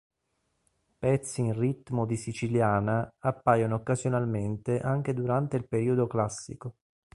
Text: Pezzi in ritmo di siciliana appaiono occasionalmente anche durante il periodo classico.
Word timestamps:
Pezzi 0.97 1.41
in 1.41 1.53
ritmo 1.59 2.07
di 2.07 2.17
siciliana 2.17 3.07
appaiono 3.19 3.75
occasionalmente 3.75 4.79
anche 4.79 5.13
durante 5.13 5.57
il 5.57 5.67
periodo 5.67 6.07
classico. 6.07 6.73